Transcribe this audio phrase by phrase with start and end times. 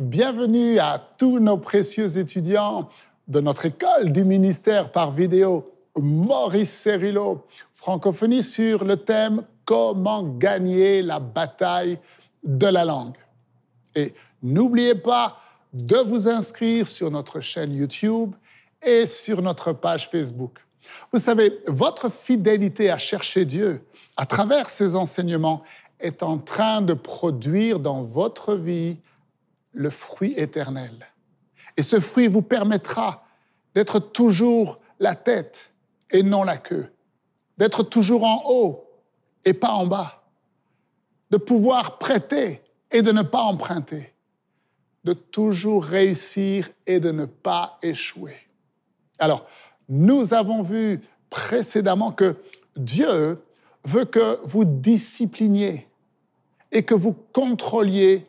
[0.00, 2.88] bienvenue à tous nos précieux étudiants
[3.26, 11.02] de notre école du ministère par vidéo Maurice Cerillo, francophonie sur le thème Comment gagner
[11.02, 11.98] la bataille
[12.44, 13.16] de la langue.
[13.94, 15.40] Et n'oubliez pas
[15.72, 18.34] de vous inscrire sur notre chaîne YouTube
[18.80, 20.64] et sur notre page Facebook.
[21.12, 23.84] Vous savez, votre fidélité à chercher Dieu
[24.16, 25.64] à travers ces enseignements
[25.98, 28.96] est en train de produire dans votre vie
[29.72, 31.06] le fruit éternel.
[31.76, 33.26] Et ce fruit vous permettra
[33.74, 35.72] d'être toujours la tête
[36.10, 36.92] et non la queue,
[37.56, 38.84] d'être toujours en haut
[39.44, 40.24] et pas en bas,
[41.30, 44.14] de pouvoir prêter et de ne pas emprunter,
[45.04, 48.36] de toujours réussir et de ne pas échouer.
[49.18, 49.46] Alors,
[49.88, 51.00] nous avons vu
[51.30, 52.36] précédemment que
[52.76, 53.36] Dieu
[53.84, 55.88] veut que vous discipliniez
[56.72, 58.26] et que vous contrôliez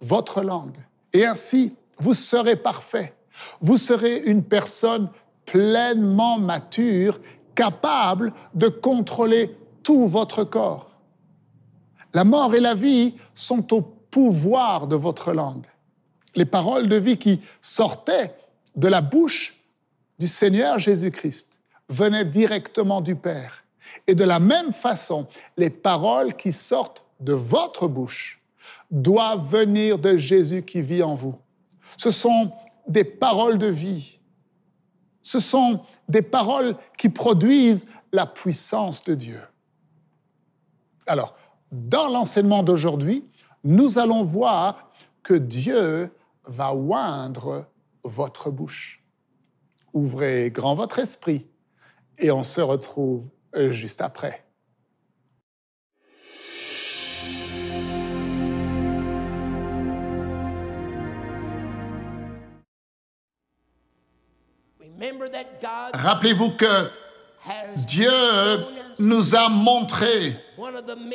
[0.00, 0.78] votre langue.
[1.12, 3.14] Et ainsi, vous serez parfait.
[3.60, 5.10] Vous serez une personne
[5.44, 7.20] pleinement mature,
[7.54, 10.98] capable de contrôler tout votre corps.
[12.14, 15.66] La mort et la vie sont au pouvoir de votre langue.
[16.34, 18.34] Les paroles de vie qui sortaient
[18.76, 19.56] de la bouche
[20.18, 21.58] du Seigneur Jésus-Christ
[21.88, 23.64] venaient directement du Père.
[24.06, 28.37] Et de la même façon, les paroles qui sortent de votre bouche
[28.90, 31.36] doivent venir de Jésus qui vit en vous.
[31.96, 32.52] Ce sont
[32.86, 34.18] des paroles de vie.
[35.22, 39.40] Ce sont des paroles qui produisent la puissance de Dieu.
[41.06, 41.36] Alors,
[41.70, 43.30] dans l'enseignement d'aujourd'hui,
[43.64, 44.90] nous allons voir
[45.22, 46.10] que Dieu
[46.46, 47.66] va oindre
[48.04, 49.04] votre bouche.
[49.92, 51.46] Ouvrez grand votre esprit
[52.18, 54.47] et on se retrouve juste après.
[65.92, 66.90] Rappelez-vous que
[67.86, 68.10] Dieu
[68.98, 70.36] nous a montré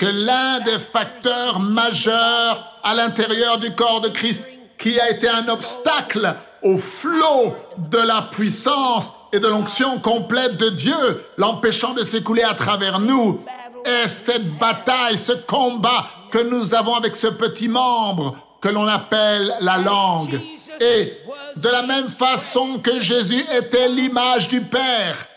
[0.00, 4.44] que l'un des facteurs majeurs à l'intérieur du corps de Christ
[4.78, 10.70] qui a été un obstacle au flot de la puissance et de l'onction complète de
[10.70, 13.44] Dieu, l'empêchant de s'écouler à travers nous,
[13.84, 19.54] est cette bataille, ce combat que nous avons avec ce petit membre que l'on appelle
[19.60, 20.40] la langue.
[20.80, 21.18] Et
[21.56, 25.28] de la même façon que Jésus était l'image du Père,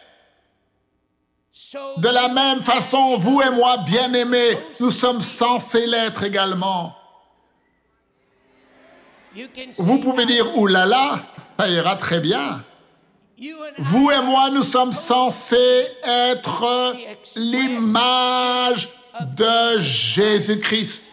[1.98, 6.96] de la même façon, vous et moi, bien-aimés, nous sommes censés l'être également.
[9.78, 11.26] Vous pouvez dire, oulala,
[11.60, 12.64] ça ira très bien.
[13.78, 16.96] Vous et moi, nous sommes censés être
[17.36, 18.88] l'image
[19.36, 21.04] de Jésus-Christ.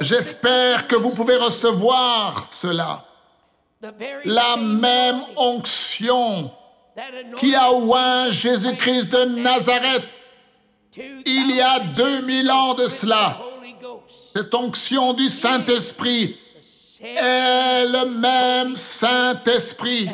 [0.00, 3.04] J'espère que vous pouvez recevoir cela.
[4.24, 6.50] La même onction
[7.38, 10.14] qui a oint Jésus-Christ de Nazareth
[10.96, 13.38] il y a 2000 ans de cela.
[14.34, 16.36] Cette onction du Saint-Esprit
[17.00, 20.08] est le même Saint-Esprit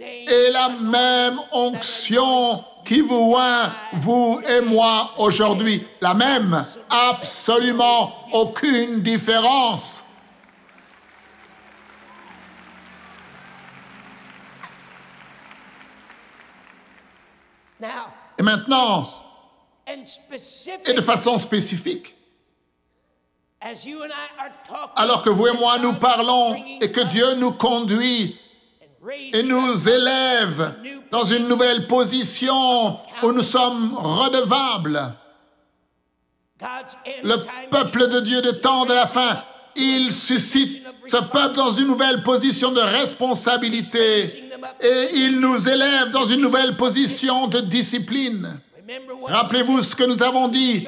[0.00, 5.86] et la même onction qui vous oint, vous et moi aujourd'hui.
[6.00, 10.02] La même, absolument aucune différence.
[18.38, 19.02] Et maintenant,
[19.86, 22.14] et de façon spécifique,
[24.96, 28.38] alors que vous et moi nous parlons et que Dieu nous conduit
[29.32, 30.74] et nous élève
[31.10, 35.14] dans une nouvelle position où nous sommes redevables.
[37.22, 37.36] Le
[37.70, 39.42] peuple de Dieu des temps de la fin,
[39.74, 44.24] il suscite ce peuple dans une nouvelle position de responsabilité
[44.82, 48.60] et il nous élève dans une nouvelle position de discipline.
[49.26, 50.86] Rappelez-vous ce que nous avons dit.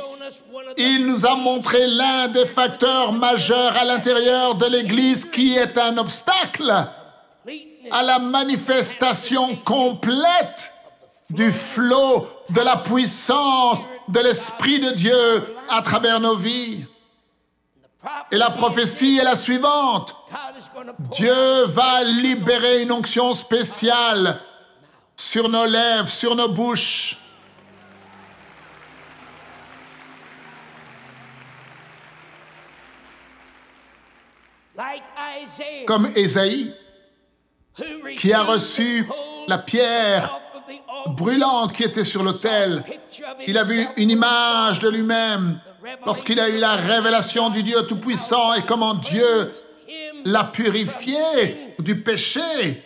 [0.77, 5.97] Il nous a montré l'un des facteurs majeurs à l'intérieur de l'Église qui est un
[5.97, 6.88] obstacle
[7.93, 10.73] à la manifestation complète
[11.31, 16.85] du flot de la puissance de l'Esprit de Dieu à travers nos vies.
[18.31, 20.17] Et la prophétie est la suivante.
[21.15, 24.41] Dieu va libérer une onction spéciale
[25.15, 27.19] sur nos lèvres, sur nos bouches.
[35.87, 36.75] Comme Ésaïe,
[38.19, 39.06] qui a reçu
[39.48, 40.40] la pierre
[41.08, 42.84] brûlante qui était sur l'autel.
[43.46, 45.60] Il a vu une image de lui-même
[46.06, 49.50] lorsqu'il a eu la révélation du Dieu Tout-Puissant et comment Dieu
[50.24, 52.84] l'a purifié du péché.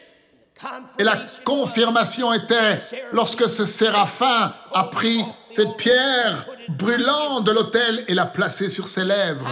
[0.99, 2.79] Et la confirmation était
[3.13, 5.23] lorsque ce séraphin a pris
[5.55, 9.51] cette pierre brûlante de l'autel et l'a placée sur ses lèvres.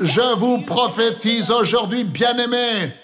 [0.00, 2.94] Je vous prophétise aujourd'hui, bien-aimés,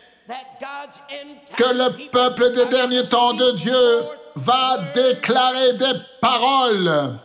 [1.57, 4.03] que le peuple des derniers temps de Dieu
[4.35, 7.19] va déclarer des paroles.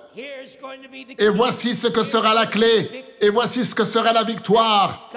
[1.17, 5.09] Et voici ce que sera la clé, et voici ce que sera la victoire.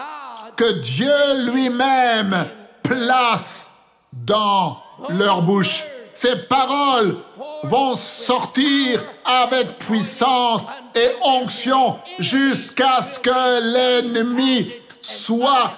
[0.56, 2.46] Que Dieu lui-même
[2.82, 3.70] place
[4.12, 4.78] dans
[5.10, 5.84] leur bouche.
[6.12, 7.16] Ces paroles
[7.64, 14.70] vont sortir avec puissance et onction jusqu'à ce que l'ennemi
[15.02, 15.72] soit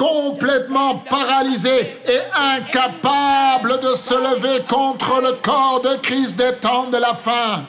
[0.00, 6.96] complètement paralysé et incapable de se lever contre le corps de Christ des temps de
[6.96, 7.66] la fin.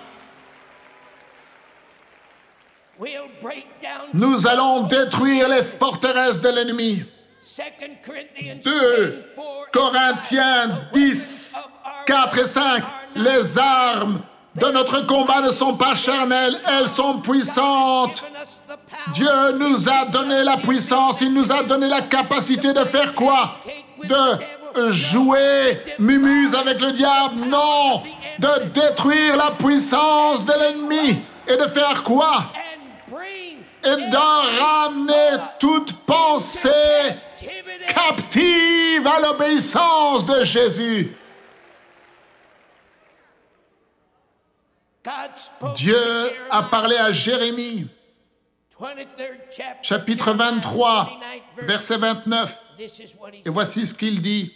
[4.13, 7.03] Nous allons détruire les forteresses de l'ennemi.
[8.63, 9.25] 2
[9.73, 11.55] Corinthiens 10,
[12.05, 12.83] 4 et 5.
[13.15, 14.21] Les armes
[14.55, 18.23] de notre combat ne sont pas charnelles, elles sont puissantes.
[19.13, 23.55] Dieu nous a donné la puissance, il nous a donné la capacité de faire quoi?
[24.03, 27.35] De jouer mumuse avec le diable?
[27.47, 28.03] Non.
[28.39, 31.21] De détruire la puissance de l'ennemi.
[31.47, 32.45] Et de faire quoi?
[33.83, 36.69] Et d'en ramener toute pensée
[37.87, 41.15] captive à l'obéissance de Jésus.
[45.75, 45.97] Dieu
[46.51, 47.87] a parlé à Jérémie,
[49.81, 51.19] chapitre 23,
[51.63, 52.63] verset 29.
[53.45, 54.53] Et voici ce qu'il dit.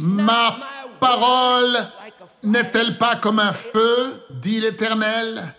[0.00, 0.56] Ma
[1.00, 1.78] parole
[2.42, 5.54] n'est-elle pas comme un feu, dit l'Éternel,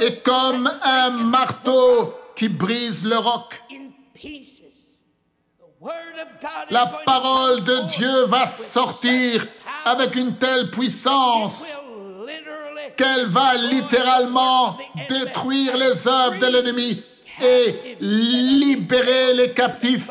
[0.00, 3.62] et comme un marteau qui brise le roc?
[6.70, 9.46] La parole de Dieu va sortir
[9.84, 11.78] avec une telle puissance
[12.96, 14.76] qu'elle va littéralement
[15.08, 17.02] détruire les œuvres de l'ennemi
[17.42, 20.08] et libérer les captifs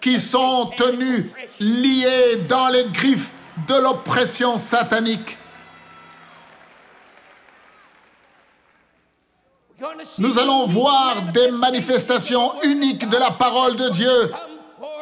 [0.00, 1.26] qui sont tenus
[1.60, 3.30] liés dans les griffes
[3.68, 5.38] de l'oppression satanique.
[10.18, 14.32] nous allons voir des manifestations uniques de la parole de Dieu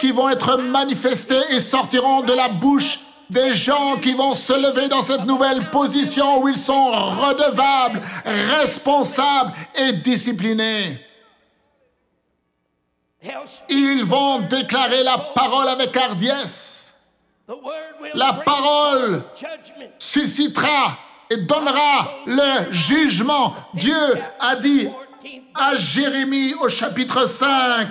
[0.01, 3.01] qui vont être manifestées et sortiront de la bouche
[3.33, 9.53] des gens qui vont se lever dans cette nouvelle position où ils sont redevables, responsables
[9.75, 11.01] et disciplinés.
[13.69, 16.99] Ils vont déclarer la parole avec hardiesse.
[18.15, 19.25] La parole
[19.99, 20.99] suscitera
[21.31, 23.55] et donnera le jugement.
[23.75, 23.95] Dieu
[24.41, 24.89] a dit
[25.55, 27.89] à Jérémie au chapitre 5,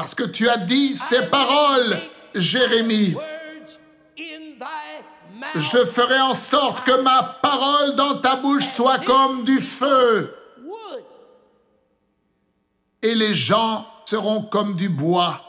[0.00, 1.94] parce que tu as dit ces paroles,
[2.34, 3.14] Jérémie,
[5.54, 10.34] je ferai en sorte que ma parole dans ta bouche soit comme du feu.
[13.02, 15.42] Et les gens seront comme du bois.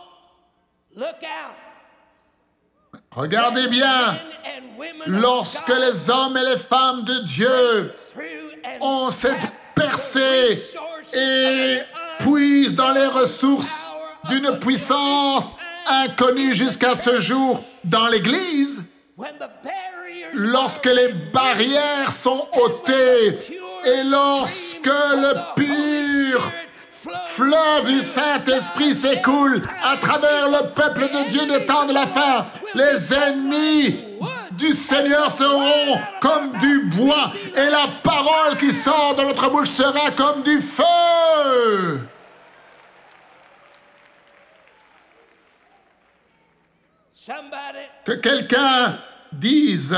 [3.11, 4.17] Regardez bien,
[5.07, 7.95] lorsque les hommes et les femmes de Dieu
[8.81, 10.61] ont cette percée
[11.13, 11.79] et
[12.19, 13.90] puisent dans les ressources
[14.31, 15.55] d'une puissance
[15.87, 18.83] inconnue jusqu'à ce jour dans l'Église,
[20.33, 23.37] lorsque les barrières sont ôtées
[23.85, 26.51] et lorsque le pur
[27.27, 32.45] fleuve du Saint-Esprit s'écoule à travers le peuple de Dieu des temps de la fin.
[32.75, 33.97] Les ennemis
[34.51, 40.11] du Seigneur seront comme du bois et la parole qui sort de notre bouche sera
[40.11, 42.01] comme du feu.
[48.03, 48.97] Que quelqu'un
[49.31, 49.95] dise,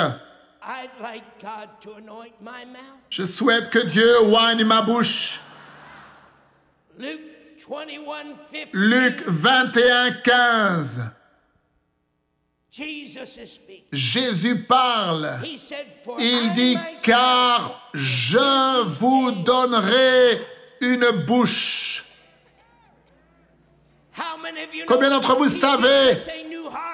[3.10, 5.40] je souhaite que Dieu oigne ma bouche.
[8.74, 11.04] Luc 21, 15.
[13.92, 15.40] Jésus parle.
[16.20, 20.42] Il dit, car je vous donnerai
[20.82, 22.04] une bouche.
[24.88, 26.16] Combien d'entre vous savez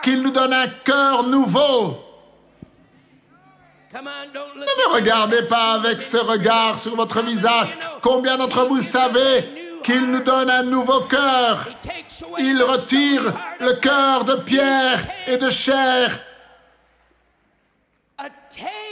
[0.10, 2.06] qu'il nous donne un cœur nouveau
[3.92, 7.70] ne me regardez pas avec ce regard sur votre visage.
[8.04, 11.68] Combien d'entre vous savez qu'il nous donne un nouveau cœur?
[12.38, 16.20] Il retire le cœur de pierre et de chair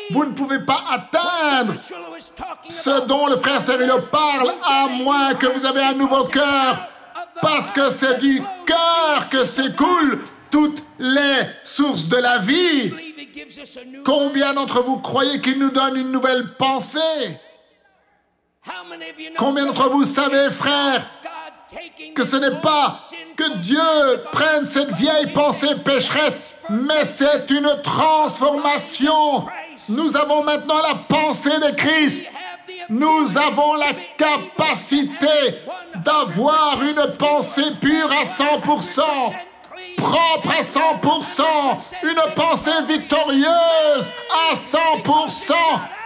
[0.10, 1.76] Vous ne pouvez pas atteindre
[2.68, 6.90] ce dont le frère Cyrilo parle à moins que vous avez un nouveau cœur.
[7.40, 12.94] Parce que c'est du cœur que s'écoulent toutes les sources de la vie.
[14.06, 17.40] Combien d'entre vous croyez qu'il nous donne une nouvelle pensée?
[19.38, 21.10] Combien d'entre vous savez, frère,
[22.16, 22.96] que ce n'est pas
[23.36, 23.80] que Dieu
[24.32, 29.46] prenne cette vieille pensée pécheresse, mais c'est une transformation.
[29.90, 32.28] Nous avons maintenant la pensée de Christ.
[32.90, 35.62] Nous avons la capacité
[36.06, 39.02] d'avoir une pensée pure à 100%,
[39.98, 41.44] propre à 100%,
[42.04, 44.06] une pensée victorieuse
[44.50, 45.54] à 100%,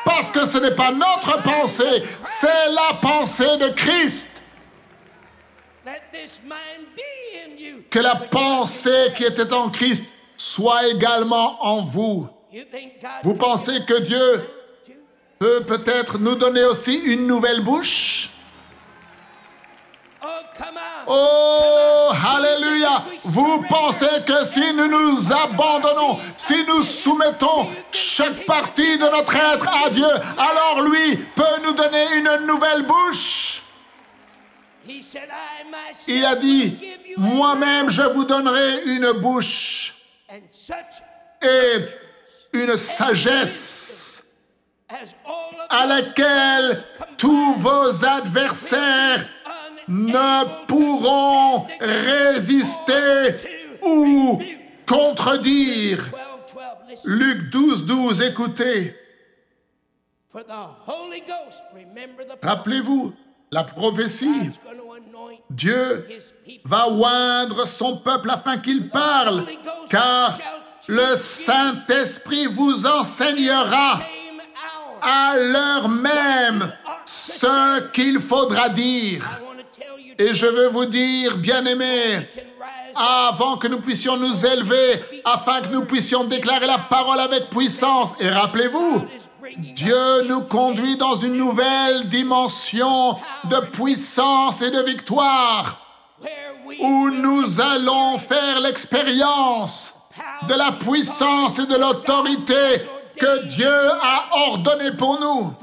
[0.03, 4.29] parce que ce n'est pas notre pensée, c'est la pensée de Christ.
[7.89, 10.05] Que la pensée qui était en Christ
[10.37, 12.27] soit également en vous.
[13.23, 14.41] Vous pensez que Dieu
[15.39, 18.29] peut peut-être nous donner aussi une nouvelle bouche?
[21.07, 23.03] Oh, alléluia.
[23.25, 29.67] Vous pensez que si nous nous abandonnons, si nous soumettons chaque partie de notre être
[29.67, 33.63] à Dieu, alors lui peut nous donner une nouvelle bouche?
[36.07, 36.77] Il a dit,
[37.17, 39.95] moi-même je vous donnerai une bouche.
[41.41, 41.85] Et
[42.53, 44.25] une sagesse
[45.69, 46.77] à laquelle
[47.17, 49.25] tous vos adversaires
[49.91, 53.35] ne pourront résister
[53.83, 54.41] ou
[54.87, 56.03] contredire.
[57.05, 58.95] Luc 12, 12, écoutez.
[62.41, 63.13] Rappelez-vous
[63.51, 64.51] la prophétie.
[65.49, 66.07] Dieu
[66.63, 69.43] va oindre son peuple afin qu'il parle,
[69.89, 70.39] car
[70.87, 73.99] le Saint-Esprit vous enseignera
[75.01, 76.71] à l'heure même
[77.05, 79.27] ce qu'il faudra dire.
[80.17, 82.29] Et je veux vous dire, bien-aimés,
[82.95, 88.13] avant que nous puissions nous élever, afin que nous puissions déclarer la parole avec puissance,
[88.19, 89.07] et rappelez-vous,
[89.57, 95.79] Dieu nous conduit dans une nouvelle dimension de puissance et de victoire,
[96.79, 99.95] où nous allons faire l'expérience
[100.47, 102.81] de la puissance et de l'autorité
[103.19, 105.53] que Dieu a ordonné pour nous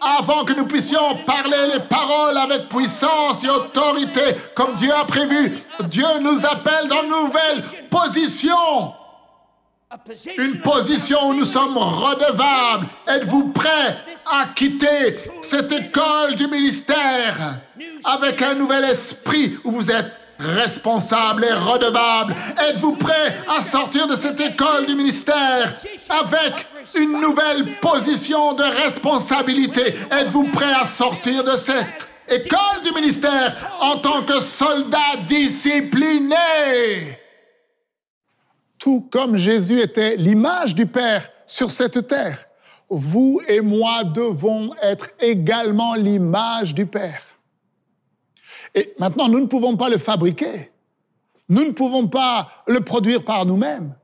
[0.00, 5.58] avant que nous puissions parler les paroles avec puissance et autorité comme Dieu a prévu.
[5.84, 8.94] Dieu nous appelle dans une nouvelle position.
[10.36, 12.88] Une position où nous sommes redevables.
[13.06, 13.96] Êtes-vous prêts
[14.30, 17.58] à quitter cette école du ministère
[18.04, 22.34] avec un nouvel esprit où vous êtes responsable et redevable.
[22.68, 25.72] Êtes-vous prêt à sortir de cette école du ministère
[26.08, 26.66] avec
[26.98, 29.94] une nouvelle position de responsabilité?
[30.10, 37.18] Êtes-vous prêt à sortir de cette école du ministère en tant que soldat discipliné?
[38.78, 42.44] Tout comme Jésus était l'image du Père sur cette terre,
[42.90, 47.22] vous et moi devons être également l'image du Père.
[48.74, 50.70] Et maintenant, nous ne pouvons pas le fabriquer.
[51.48, 53.94] Nous ne pouvons pas le produire par nous-mêmes.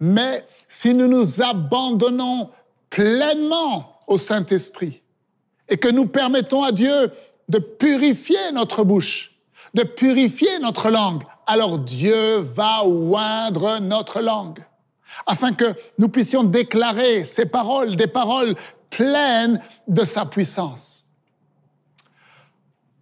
[0.00, 2.50] Mais si nous nous abandonnons
[2.90, 5.02] pleinement au Saint-Esprit
[5.68, 7.10] et que nous permettons à Dieu
[7.48, 9.34] de purifier notre bouche,
[9.72, 14.64] de purifier notre langue, alors Dieu va oindre notre langue,
[15.26, 18.54] afin que nous puissions déclarer ces paroles, des paroles
[18.90, 21.03] pleines de sa puissance.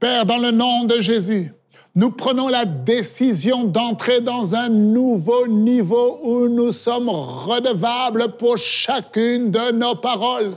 [0.02, 1.54] Père, dans le nom de Jésus,
[1.94, 9.52] nous prenons la décision d'entrer dans un nouveau niveau où nous sommes redevables pour chacune
[9.52, 10.56] de nos paroles,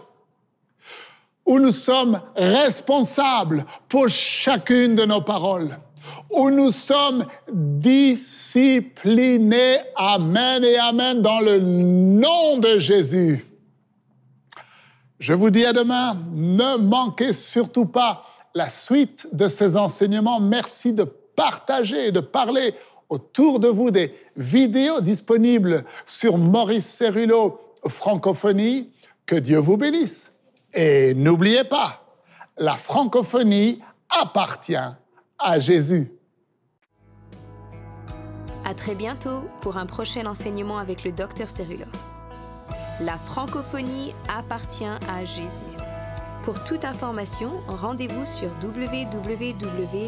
[1.46, 5.78] où nous sommes responsables pour chacune de nos paroles,
[6.32, 7.24] où nous sommes
[7.54, 8.98] disciplinés.
[9.96, 13.46] Amen et Amen dans le nom de Jésus.
[15.20, 18.26] Je vous dis à demain, ne manquez surtout pas
[18.56, 20.40] la suite de ces enseignements.
[20.40, 22.74] Merci de partager et de parler
[23.10, 28.90] autour de vous des vidéos disponibles sur Maurice Cerullo Francophonie.
[29.26, 30.32] Que Dieu vous bénisse.
[30.74, 32.06] Et n'oubliez pas,
[32.58, 34.76] la francophonie appartient
[35.40, 36.12] à Jésus.
[38.64, 41.86] À très bientôt pour un prochain enseignement avec le docteur Cerullo.
[43.02, 45.75] La francophonie appartient à Jésus.
[46.46, 50.06] Pour toute information, rendez-vous sur www.mcwe.fr.